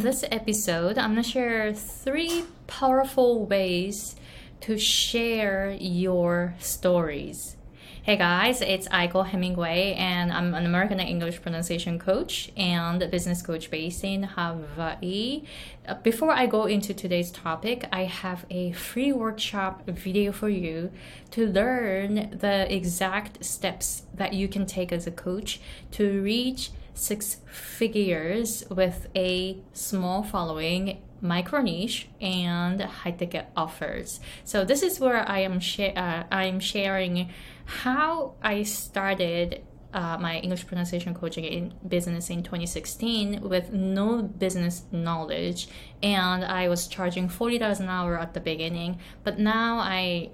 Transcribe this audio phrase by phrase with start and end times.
[0.00, 4.16] this episode, I'm gonna share three powerful ways
[4.62, 7.56] to share your stories.
[8.02, 13.70] Hey guys, it's Aiko Hemingway, and I'm an American English pronunciation coach and business coach
[13.70, 15.42] based in Hawaii.
[15.86, 20.92] Uh, before I go into today's topic, I have a free workshop video for you
[21.32, 25.60] to learn the exact steps that you can take as a coach
[25.92, 34.20] to reach six figures with a small following micro niche and high ticket offers.
[34.44, 37.30] So this is where I am uh, I'm sharing
[37.64, 44.84] how I started uh, my English pronunciation coaching in business in 2016 with no business
[44.92, 45.68] knowledge,
[46.02, 48.98] and I was charging forty dollars an hour at the beginning.
[49.24, 50.30] But now I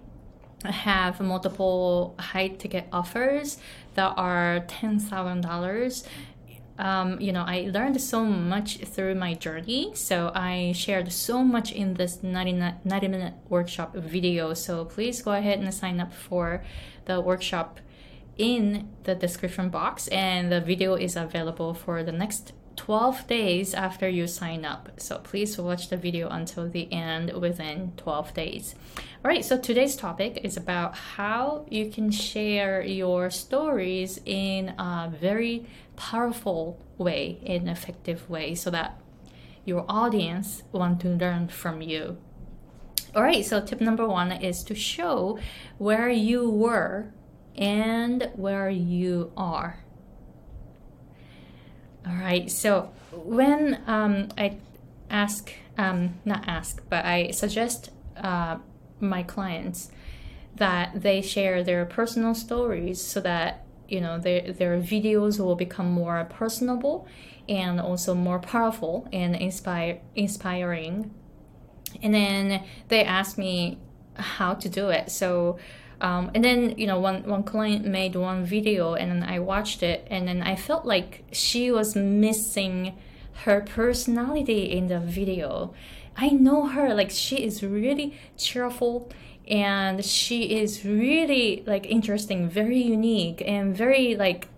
[0.65, 3.59] have multiple high ticket offers
[3.95, 6.04] that are ten thousand dollars
[6.79, 9.93] um, you know, I learned so much through my journey.
[9.95, 12.52] So I shared so much in this 90,
[12.85, 14.55] 90 minute workshop video.
[14.55, 16.65] So please go ahead and sign up for
[17.07, 17.80] the workshop
[18.37, 20.09] in the description box.
[20.09, 24.91] And the video is available for the next 12 days after you sign up.
[24.99, 28.74] So please watch the video until the end within 12 days.
[29.24, 35.13] All right, so today's topic is about how you can share your stories in a
[35.21, 39.01] very powerful way, in effective way, so that
[39.65, 42.18] your audience want to learn from you.
[43.15, 45.38] All right, so tip number one is to show
[45.79, 47.13] where you were
[47.57, 49.79] and where you are
[52.07, 52.51] all right.
[52.51, 54.57] So when um, I
[55.10, 58.59] ask, um, not ask, but I suggest uh,
[59.01, 59.90] my clients
[60.57, 65.91] that they share their personal stories so that you know their their videos will become
[65.91, 67.06] more personable
[67.49, 71.12] and also more powerful and inspire inspiring.
[72.03, 73.78] And then they ask me
[74.15, 75.10] how to do it.
[75.10, 75.59] So
[76.00, 79.83] um, and then you know one one client made one video and then I watched
[79.83, 82.97] it and then I felt like she was missing
[83.45, 85.75] her personality in the video.
[86.17, 89.11] I know her like she is really cheerful
[89.49, 94.49] and she is really like interesting, very unique and very like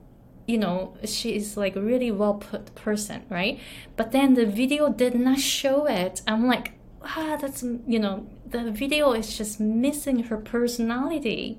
[0.47, 3.61] you know she is like really well put person, right?
[3.97, 6.23] But then the video did not show it.
[6.27, 6.73] I'm like
[7.03, 11.59] ah, that's, you know, the video is just missing her personality.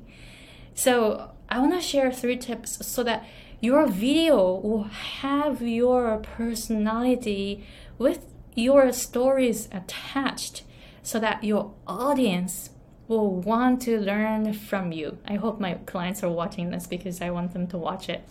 [0.73, 3.25] So I want to share three tips so that
[3.61, 7.65] your video will have your personality
[7.97, 10.63] with your stories attached
[11.03, 12.69] so that your audience
[13.07, 15.17] will want to learn from you.
[15.25, 18.21] I hope my clients are watching this because I want them to watch it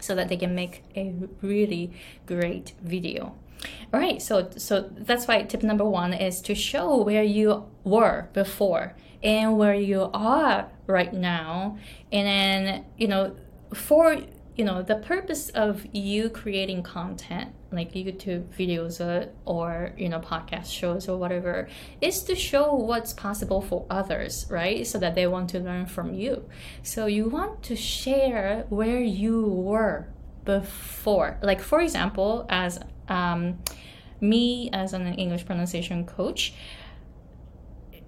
[0.00, 1.92] so that they can make a really
[2.26, 3.34] great video.
[3.92, 8.28] All right, so so that's why tip number one is to show where you were
[8.32, 11.78] before and where you are right now,
[12.10, 13.36] and then you know
[13.74, 14.16] for
[14.56, 20.20] you know the purpose of you creating content like YouTube videos or, or you know
[20.20, 21.68] podcast shows or whatever
[22.00, 24.86] is to show what's possible for others, right?
[24.86, 26.44] So that they want to learn from you.
[26.82, 30.08] So you want to share where you were
[30.44, 31.38] before.
[31.42, 32.78] Like for example, as
[33.08, 33.58] um,
[34.20, 36.54] me as an English pronunciation coach,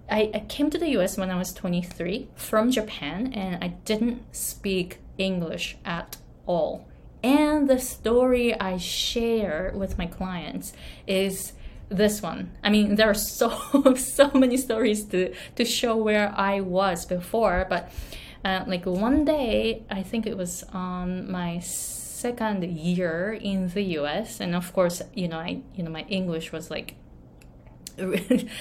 [0.09, 4.35] I, I came to the US when I was 23 from Japan and I didn't
[4.35, 6.17] speak English at
[6.47, 6.87] all.
[7.23, 10.75] And the story I share with my clients
[11.07, 11.55] is
[11.89, 12.53] this one.
[12.63, 17.67] I mean, there are so so many stories to to show where I was before,
[17.69, 17.91] but
[18.45, 24.41] uh, like one day, I think it was on my second year in the US,
[24.41, 26.95] and of course, you know, I you know my English was like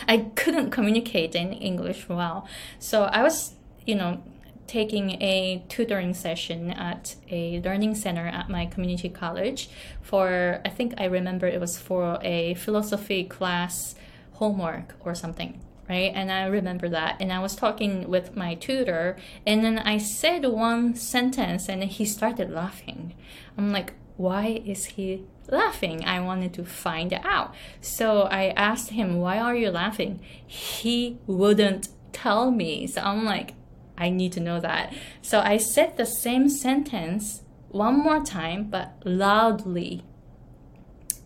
[0.07, 2.47] I couldn't communicate in English well,
[2.79, 3.55] so I was
[3.85, 4.23] you know
[4.67, 9.69] taking a tutoring session at a learning center at my community college
[10.01, 13.95] for I think I remember it was for a philosophy class
[14.33, 15.59] homework or something
[15.93, 16.11] right?
[16.15, 17.17] And I remember that.
[17.21, 22.05] And I was talking with my tutor, and then I said one sentence, and he
[22.05, 23.13] started laughing.
[23.57, 26.03] I'm like, why is he laughing?
[26.05, 27.53] I wanted to find out.
[27.81, 30.19] So I asked him, why are you laughing?
[30.45, 32.87] He wouldn't tell me.
[32.87, 33.53] So I'm like,
[33.97, 34.93] I need to know that.
[35.21, 40.03] So I said the same sentence one more time, but loudly.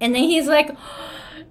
[0.02, 0.70] And then he's like,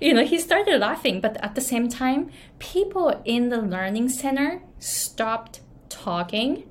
[0.00, 4.62] you know, he started laughing, but at the same time, people in the learning center
[4.78, 6.64] stopped talking,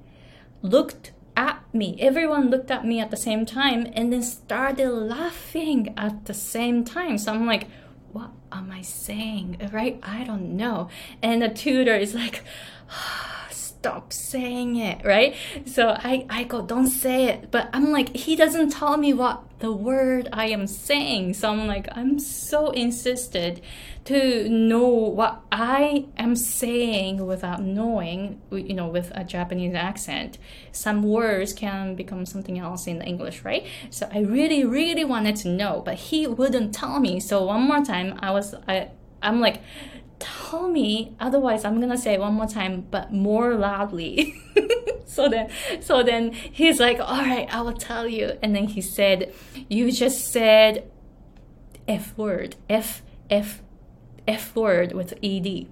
[0.61, 1.97] looked at me.
[1.99, 6.83] Everyone looked at me at the same time and then started laughing at the same
[6.83, 7.17] time.
[7.17, 7.67] So I'm like,
[8.11, 9.69] what am I saying?
[9.73, 9.99] Right?
[10.01, 10.89] I don't know.
[11.21, 12.43] And the tutor is like,
[12.89, 13.44] ah,
[13.85, 15.35] stop saying it, right?
[15.65, 17.51] So I, I go, don't say it.
[17.51, 21.35] But I'm like, he doesn't tell me what the word I am saying.
[21.35, 23.61] So I'm like, I'm so insisted
[24.05, 30.39] to know what I am saying without knowing, you know, with a Japanese accent.
[30.71, 33.67] Some words can become something else in English, right?
[33.91, 37.19] So I really, really wanted to know, but he wouldn't tell me.
[37.19, 38.89] So one more time, I was, I,
[39.21, 39.61] I'm like,
[40.19, 44.35] tell me otherwise i'm gonna say one more time but more loudly.
[45.15, 48.37] So then so then he's like all right i will tell you.
[48.41, 49.33] And then he said
[49.69, 50.91] you just said
[51.87, 53.61] f word f f
[54.27, 55.67] f word with ed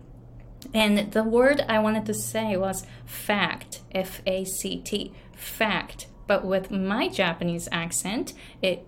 [0.74, 6.08] and the word i wanted to say was fact f-a-c-t fact.
[6.26, 8.88] But with my japanese accent it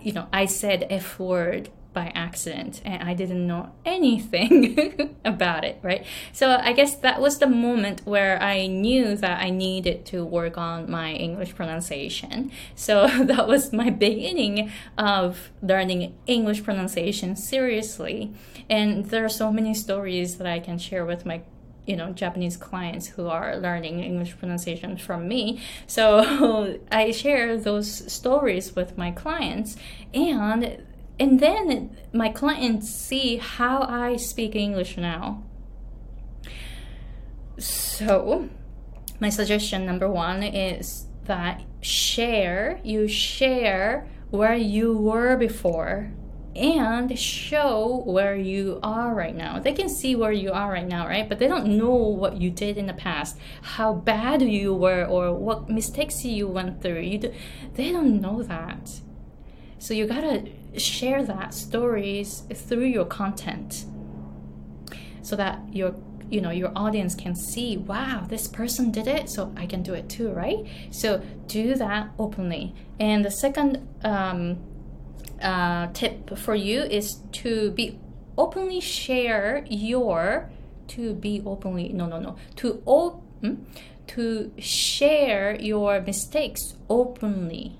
[0.00, 5.78] you know i said f word by accident and I didn't know anything about it,
[5.82, 6.04] right?
[6.32, 10.56] So I guess that was the moment where I knew that I needed to work
[10.56, 12.50] on my English pronunciation.
[12.74, 18.32] So that was my beginning of learning English pronunciation seriously.
[18.68, 21.42] And there are so many stories that I can share with my
[21.86, 25.60] you know Japanese clients who are learning English pronunciation from me.
[25.86, 29.76] So I share those stories with my clients
[30.14, 30.82] and
[31.20, 35.44] and then my clients see how I speak English now.
[37.58, 38.48] So,
[39.20, 46.10] my suggestion number one is that share, you share where you were before
[46.56, 49.58] and show where you are right now.
[49.58, 51.28] They can see where you are right now, right?
[51.28, 55.34] But they don't know what you did in the past, how bad you were, or
[55.34, 57.00] what mistakes you went through.
[57.00, 57.34] You do,
[57.74, 59.00] they don't know that.
[59.80, 60.44] So you gotta
[60.76, 63.86] share that stories through your content
[65.22, 65.94] so that your
[66.30, 69.94] you know your audience can see wow this person did it so i can do
[69.94, 70.64] it too right?
[70.90, 72.74] So do that openly.
[73.00, 74.58] And the second um,
[75.42, 77.98] uh, tip for you is to be
[78.36, 80.50] openly share your
[80.88, 83.54] to be openly no no no to open hmm?
[84.08, 87.78] to share your mistakes openly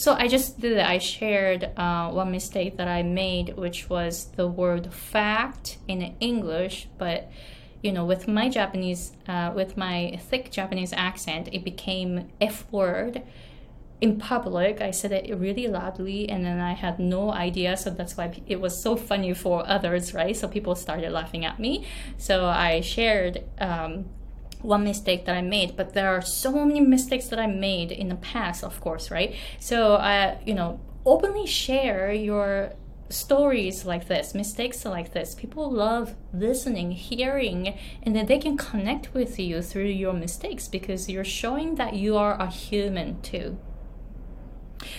[0.00, 0.86] so I just did it.
[0.86, 6.88] I shared uh, one mistake that I made, which was the word fact in English,
[6.96, 7.30] but
[7.82, 13.22] you know, with my Japanese, uh, with my thick Japanese accent, it became F word
[14.00, 14.80] in public.
[14.80, 17.76] I said it really loudly, and then I had no idea.
[17.76, 20.34] So that's why it was so funny for others, right?
[20.34, 21.84] So people started laughing at me.
[22.16, 24.06] So I shared um,
[24.62, 28.08] one mistake that I made, but there are so many mistakes that I made in
[28.08, 29.34] the past, of course, right?
[29.58, 32.72] So, uh, you know, openly share your
[33.08, 35.34] stories like this, mistakes like this.
[35.34, 41.08] People love listening, hearing, and then they can connect with you through your mistakes because
[41.08, 43.58] you're showing that you are a human too.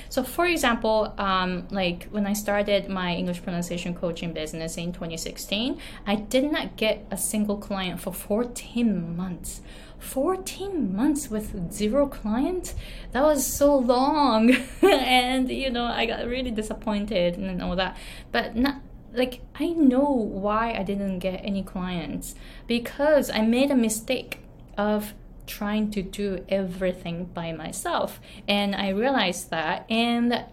[0.09, 5.79] So, for example, um, like when I started my English pronunciation coaching business in 2016,
[6.05, 9.61] I did not get a single client for 14 months.
[9.99, 12.73] 14 months with zero client
[13.11, 14.55] that was so long.
[14.81, 17.97] and, you know, I got really disappointed and all that.
[18.31, 18.81] But not
[19.13, 22.35] like I know why I didn't get any clients
[22.67, 24.39] because I made a mistake
[24.77, 25.13] of
[25.51, 28.19] trying to do everything by myself.
[28.47, 29.85] And I realized that.
[29.89, 30.45] And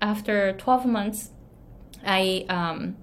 [0.00, 1.30] after 12 months,
[2.04, 2.96] I um,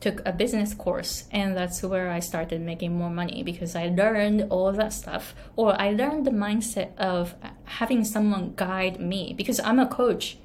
[0.00, 4.48] took a business course, and that's where I started making more money because I learned
[4.50, 7.34] all that stuff, or I learned the mindset of
[7.64, 10.36] having someone guide me because I'm a coach.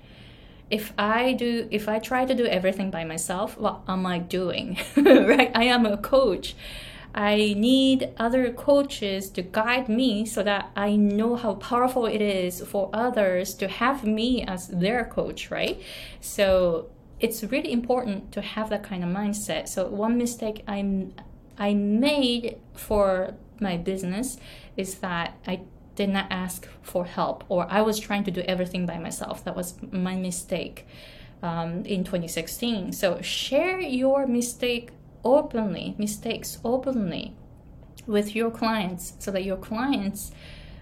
[0.69, 4.77] If I do, if I try to do everything by myself, what am I doing?
[4.97, 5.51] right?
[5.55, 6.55] I am a coach.
[7.17, 12.61] I need other coaches to guide me so that I know how powerful it is
[12.61, 15.81] for others to have me as their coach, right?
[16.21, 19.67] So it's really important to have that kind of mindset.
[19.67, 21.07] So one mistake I
[21.57, 24.37] I made for my business
[24.75, 25.61] is that I
[25.95, 29.43] did not ask for help or I was trying to do everything by myself.
[29.43, 30.85] That was my mistake
[31.41, 32.93] um, in 2016.
[32.93, 34.91] So share your mistake
[35.23, 37.35] openly, mistakes openly
[38.05, 40.31] with your clients so that your clients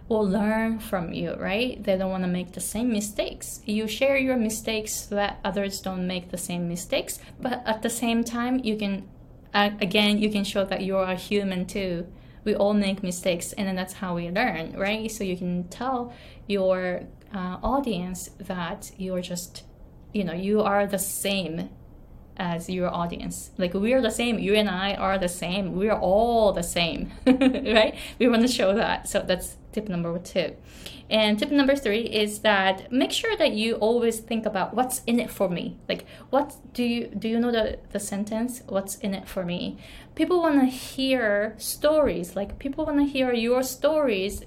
[0.08, 1.84] will learn from you, right?
[1.84, 3.62] They don't want to make the same mistakes.
[3.66, 7.90] You share your mistakes so that others don't make the same mistakes, but at the
[7.90, 9.08] same time, you can,
[9.54, 12.08] again, you can show that you're a human too.
[12.44, 15.10] We all make mistakes, and then that's how we learn, right?
[15.10, 16.14] So you can tell
[16.46, 19.64] your uh, audience that you're just,
[20.14, 21.70] you know, you are the same
[22.38, 23.52] as your audience.
[23.58, 24.40] Like we are the same.
[24.40, 25.76] You and I are the same.
[25.76, 27.96] We are all the same, right?
[28.20, 29.08] We want to show that.
[29.08, 30.56] So that's tip number two.
[31.10, 35.20] And tip number three is that make sure that you always think about what's in
[35.20, 35.78] it for me.
[35.88, 38.62] Like what do you do you know the, the sentence?
[38.68, 39.78] What's in it for me?
[40.16, 42.36] People wanna hear stories.
[42.36, 44.44] Like people wanna hear your stories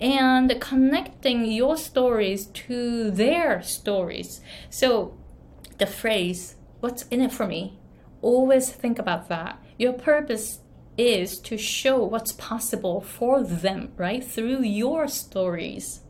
[0.00, 4.40] and connecting your stories to their stories.
[4.70, 5.18] So
[5.76, 7.78] the phrase, what's in it for me?
[8.22, 9.62] Always think about that.
[9.78, 10.60] Your purpose
[10.98, 14.22] is to show what's possible for them, right?
[14.22, 16.00] Through your stories.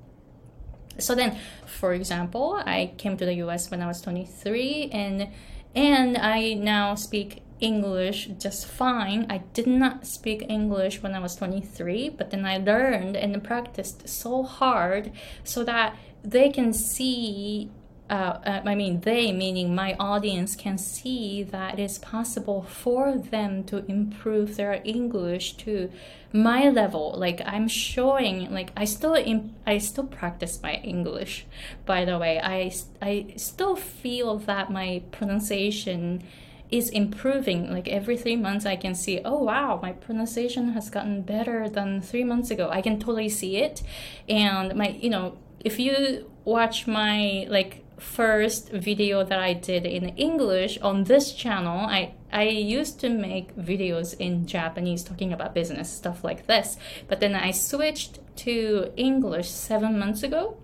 [0.99, 5.29] So then, for example, I came to the US when I was 23 and
[5.75, 9.27] and I now speak English just fine.
[9.31, 14.09] I did not speak English when I was 23, but then I learned and practiced
[14.09, 15.13] so hard
[15.45, 17.71] so that they can see
[18.11, 23.17] uh, uh, I mean, they, meaning my audience, can see that it is possible for
[23.17, 25.91] them to improve their English to
[26.33, 27.15] my level.
[27.17, 31.47] Like I'm showing, like I still, imp- I still practice my English.
[31.87, 36.25] By the way, I, I still feel that my pronunciation
[36.69, 37.71] is improving.
[37.71, 42.01] Like every three months, I can see, oh wow, my pronunciation has gotten better than
[42.01, 42.69] three months ago.
[42.71, 43.83] I can totally see it,
[44.29, 50.09] and my, you know, if you watch my like first video that I did in
[50.17, 55.91] English on this channel, I I used to make videos in Japanese talking about business
[55.91, 56.77] stuff like this,
[57.09, 60.57] but then I switched to English 7 months ago.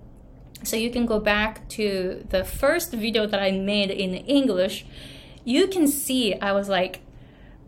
[0.63, 4.87] So you can go back to the first video that I made in English.
[5.45, 7.01] You can see I was like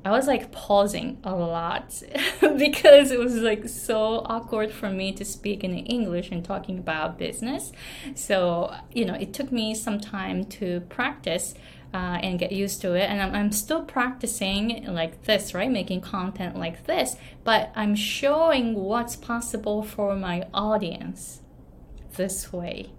[0.08, 2.02] I was like pausing a lot
[2.40, 7.18] because it was like so awkward for me to speak in English and talking about
[7.18, 7.72] business.
[8.14, 11.52] So, you know, it took me some time to practice
[11.92, 13.02] uh, and get used to it.
[13.02, 15.70] And I'm, I'm still practicing like this, right?
[15.70, 21.42] Making content like this, but I'm showing what's possible for my audience
[22.16, 22.92] this way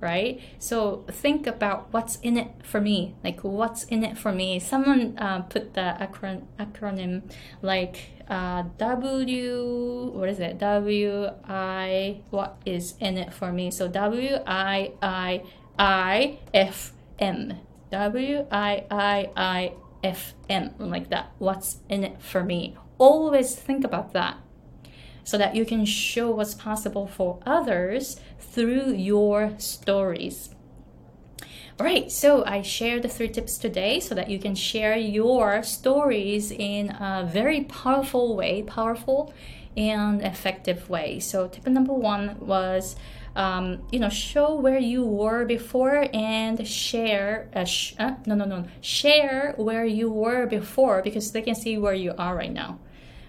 [0.00, 0.40] right?
[0.58, 3.14] So think about what's in it for me.
[3.24, 4.58] Like what's in it for me.
[4.58, 7.30] Someone uh, put the acron- acronym
[7.62, 10.10] like uh, W.
[10.14, 10.58] What is it?
[10.58, 12.20] W I.
[12.30, 13.70] What is in it for me?
[13.70, 15.42] So W I I
[15.78, 17.54] I F M.
[17.90, 19.72] W I I I
[20.02, 20.74] F M.
[20.78, 21.32] Like that.
[21.38, 22.76] What's in it for me?
[22.98, 24.38] Always think about that
[25.26, 30.50] so that you can show what's possible for others through your stories.
[31.78, 35.64] All right, so I shared the three tips today so that you can share your
[35.64, 39.34] stories in a very powerful way, powerful
[39.76, 41.18] and effective way.
[41.18, 42.94] So, tip number one was,
[43.34, 47.50] um, you know, show where you were before and share.
[47.52, 51.76] Uh, sh- uh, no, no, no, share where you were before because they can see
[51.76, 52.78] where you are right now,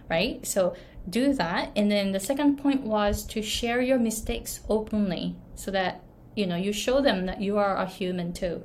[0.09, 0.45] right?
[0.45, 0.75] So,
[1.09, 1.71] do that.
[1.75, 6.03] And then the second point was to share your mistakes openly so that,
[6.35, 8.63] you know, you show them that you are a human too.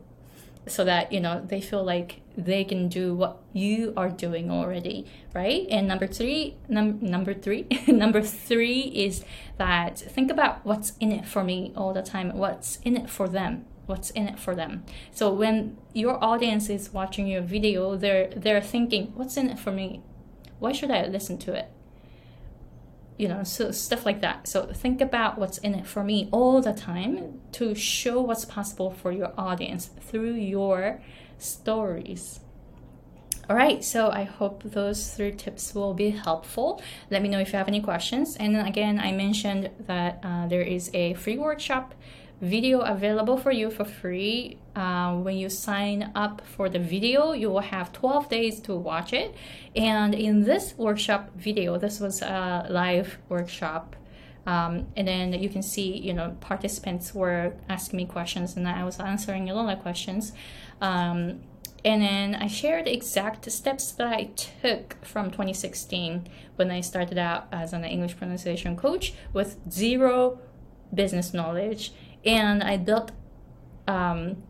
[0.66, 5.06] So that, you know, they feel like they can do what you are doing already,
[5.34, 5.66] right?
[5.68, 9.24] And number three, num- number three, number three is
[9.58, 12.36] that think about what's in it for me all the time.
[12.36, 13.64] What's in it for them?
[13.86, 14.84] What's in it for them?
[15.10, 19.72] So when your audience is watching your video, they're they're thinking, what's in it for
[19.72, 20.02] me?
[20.60, 21.68] Why should I listen to it?
[23.18, 24.48] You know so stuff like that.
[24.48, 28.90] So think about what's in it for me all the time to show what's possible
[28.90, 31.00] for your audience through your
[31.38, 32.40] stories.
[33.50, 36.80] All right so i hope those three tips will be helpful.
[37.10, 38.36] Let me know if you have any questions.
[38.36, 41.94] And again i mentioned that uh, there is a free workshop
[42.42, 44.58] video available for you for free.
[44.74, 49.12] Uh, when you sign up for the video, you will have 12 days to watch
[49.12, 49.34] it.
[49.76, 53.94] And in this workshop video, this was a live workshop.
[54.44, 58.82] Um, and then you can see, you know, participants were asking me questions and I
[58.82, 60.32] was answering a lot of questions.
[60.80, 61.42] Um,
[61.84, 67.46] and then I shared exact steps that I took from 2016 when I started out
[67.52, 70.40] as an English pronunciation coach with zero
[70.92, 71.92] business knowledge
[72.24, 73.12] and I built
[73.88, 74.42] um,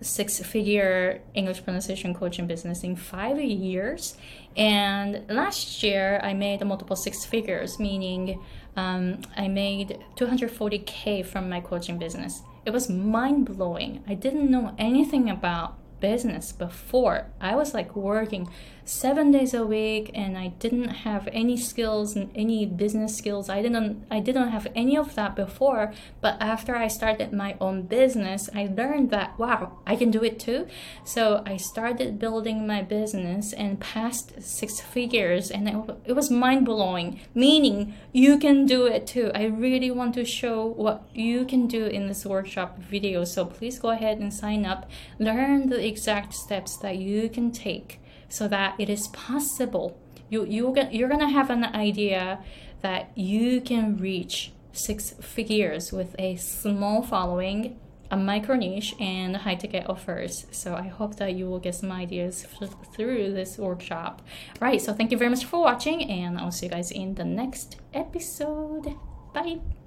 [0.00, 4.16] six figure English pronunciation coaching business in five years.
[4.56, 8.42] And last year I made multiple six figures, meaning
[8.76, 12.42] um, I made 240k from my coaching business.
[12.64, 14.02] It was mind blowing.
[14.06, 17.28] I didn't know anything about business before.
[17.40, 18.50] I was like working
[18.84, 23.48] seven days a week and I didn't have any skills and any business skills.
[23.48, 25.92] I didn't I didn't have any of that before.
[26.20, 30.38] But after I started my own business, I learned that wow, I can do it
[30.38, 30.66] too.
[31.04, 35.68] So I started building my business and passed six figures and
[36.06, 37.20] it, was mind blowing.
[37.34, 39.30] Meaning you can do it too.
[39.34, 43.24] I really want to show what you can do in this workshop video.
[43.24, 44.90] So please go ahead and sign up.
[45.18, 49.88] Learn the exact steps that you can take so that it is possible.
[50.30, 52.42] You, you're, you're going to have an idea
[52.80, 57.78] that you can reach six figures with a small following,
[58.10, 60.46] a micro niche, and high ticket offers.
[60.50, 62.46] So I hope that you will get some ideas
[62.94, 64.22] through this workshop.
[64.60, 67.24] Right, so thank you very much for watching, and I'll see you guys in the
[67.24, 68.96] next episode.
[69.34, 69.81] Bye.